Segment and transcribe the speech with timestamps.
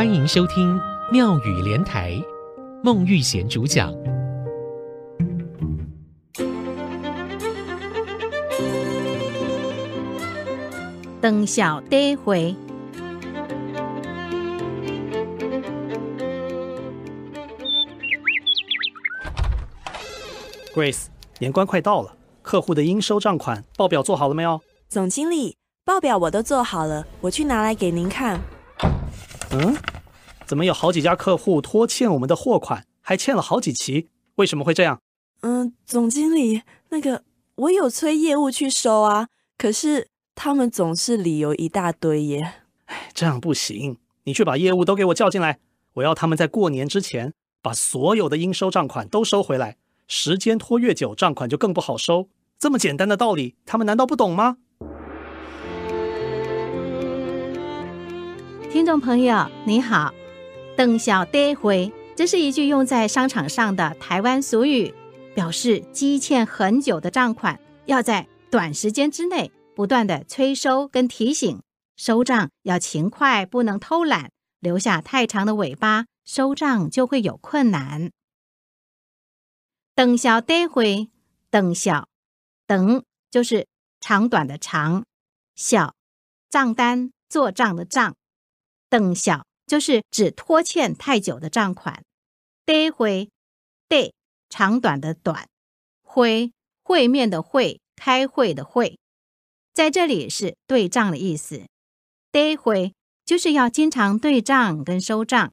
[0.00, 0.80] 欢迎收听
[1.12, 2.18] 妙语连台，
[2.82, 3.92] 孟玉贤主讲。
[11.20, 12.56] 长孝短会
[20.74, 21.08] ，Grace，
[21.38, 24.62] 年关快到了，客户的应收账款报表做好了没有？
[24.88, 28.40] 总经理，报表我都做好了，我去拿来给您看。
[29.52, 29.76] 嗯，
[30.46, 34.08] 怎么有好几家客户拖欠我们的货款，还欠了好几期？
[34.36, 35.00] 为什么会这样？
[35.42, 37.24] 嗯，总经理，那个
[37.56, 39.28] 我有催业务去收啊，
[39.58, 42.54] 可是他们总是理由一大堆耶。
[42.86, 45.58] 哎，这样不行，你去把业务都给我叫进来，
[45.94, 49.76] 我要他们在过年之前把所有的应收账款都收回来。
[50.06, 52.28] 时间拖越久，账款就更不好收。
[52.58, 54.58] 这么简单的道理，他们难道不懂吗？
[58.72, 60.14] 听众朋友，你好
[60.78, 64.94] ，“长孝短会”这是一句用在商场上的台湾俗语，
[65.34, 71.60] 表示积欠很久的账款要在短时间之内不断的催收跟提醒，
[71.96, 78.12] 收账要勤快，不能偷懒，留下太长的尾巴，收账就会有困难。
[79.96, 81.10] “长孝短会”，
[81.50, 82.06] 长孝，
[82.68, 83.66] 长就是
[84.00, 85.04] 长短的长，
[85.56, 85.96] 小
[86.48, 88.14] 账单做账的账。
[88.90, 92.02] 等小就是指拖欠太久的账款，
[92.66, 93.30] 短会，
[93.88, 94.10] 短
[94.48, 95.46] 长短的短，
[96.02, 96.52] 会
[96.82, 98.98] 会面的会，开会的会，
[99.72, 101.62] 在这里是对账的意思。
[102.32, 102.92] 短会
[103.24, 105.52] 就是要经常对账跟收账。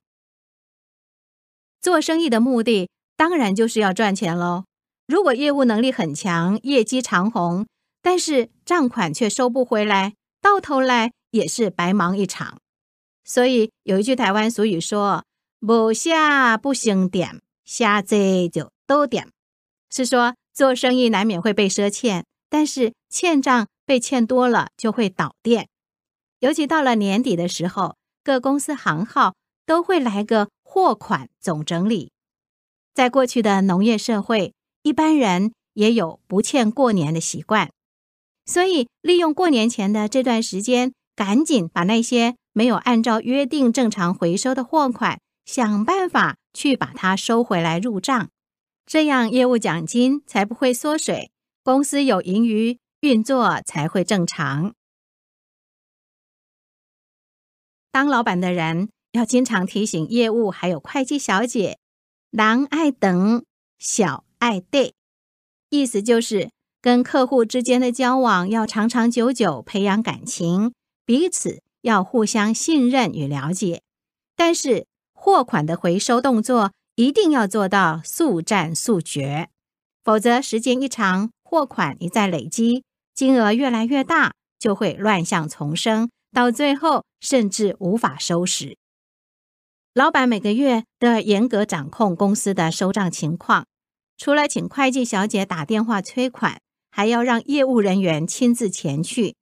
[1.79, 4.65] 做生意的目的当然就是要赚钱喽。
[5.05, 7.67] 如果业务能力很强，业绩长红，
[8.01, 12.57] 但是账款却收不回来，到头来也是白忙一场。
[13.27, 15.25] 所以有一句台湾俗语说
[15.59, 19.27] ：“不下不行点，下这就多点。”
[19.91, 25.67] 是说做生意难免会被赊欠，但是欠账被欠多了就会倒店。
[26.39, 29.35] 尤其到了年底的时候，各公司行号
[29.65, 32.11] 都会来个货款总整理。
[32.93, 34.53] 在过去的农业社会，
[34.83, 37.69] 一般人也有不欠过年的习惯，
[38.45, 42.35] 所以利用过年前的这段时间，赶紧把那些。
[42.57, 48.31] 没有按照约定正常回收的货款，想办法去把它收回来入账，
[48.83, 51.29] 这样业务奖金才不会缩水，
[51.63, 54.73] 公司有盈余，运作才会正常。
[57.91, 61.77] 当老板的人要经常提醒业务还有会计小姐，
[62.31, 63.45] 人爱等，
[63.77, 64.95] 小爱对，
[65.69, 66.49] 意思就是
[66.81, 70.73] 跟客户之间的交往要长长久久，培养感情，
[71.05, 71.61] 彼此。
[71.87, 73.81] 要互相信任与了解，
[74.35, 79.47] 但是货款的回收动作一定要做到速战速决，
[80.03, 82.83] 否则时间一长，货款一再累积，
[83.15, 88.75] 金额越来越大，就会乱象丛生，到最后甚至无法收拾。
[89.93, 93.65] 老板每个月都要严格掌控公司的收账情况，
[94.17, 96.59] 除了请会计小姐打电话催款，
[96.91, 99.35] 还要让业务人员亲自前去。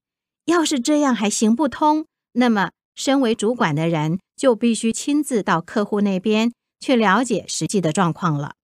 [0.45, 2.05] 要是这样还行不通，
[2.38, 8.56] 那么，身为主管的人就必须亲自到客户那边去了解实际的状况了。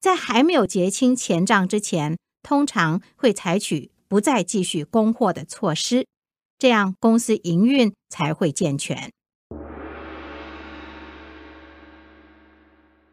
[0.00, 6.06] 在还没有结清钱账之前，通常会采取不再继续供货的措施，
[6.58, 9.10] 这样公司营运才会健全。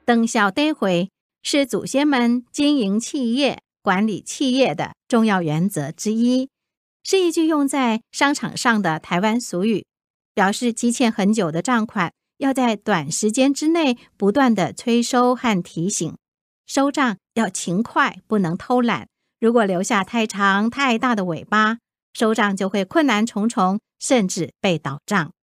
[0.06, 1.10] 长孝短会
[1.44, 6.50] 是祖先们经营企业、管理企业的重要原则之一。
[7.04, 9.86] 是一句用在商场上的台湾俗语，
[10.34, 16.16] 表示积欠很久的账款要在短时间之内不断的催收和提醒，
[16.66, 19.08] 收账要勤快，不能偷懒。
[19.40, 21.80] 如果留下太长太大的尾巴，
[22.14, 25.34] 收账就会困难重重，甚至被倒账。